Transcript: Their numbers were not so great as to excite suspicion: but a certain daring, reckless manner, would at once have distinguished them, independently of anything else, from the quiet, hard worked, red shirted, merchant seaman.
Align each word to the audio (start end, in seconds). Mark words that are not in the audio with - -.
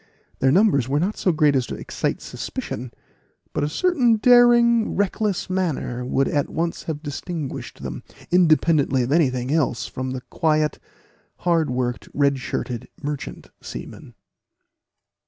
Their 0.39 0.51
numbers 0.51 0.89
were 0.89 0.99
not 0.99 1.15
so 1.15 1.31
great 1.31 1.55
as 1.55 1.67
to 1.67 1.75
excite 1.75 2.23
suspicion: 2.23 2.91
but 3.53 3.63
a 3.63 3.69
certain 3.69 4.15
daring, 4.15 4.95
reckless 4.95 5.47
manner, 5.47 6.03
would 6.03 6.27
at 6.27 6.49
once 6.49 6.85
have 6.85 7.03
distinguished 7.03 7.83
them, 7.83 8.01
independently 8.31 9.03
of 9.03 9.11
anything 9.11 9.53
else, 9.53 9.85
from 9.85 10.09
the 10.09 10.21
quiet, 10.21 10.79
hard 11.45 11.69
worked, 11.69 12.09
red 12.15 12.39
shirted, 12.39 12.87
merchant 13.03 13.51
seaman. 13.61 14.15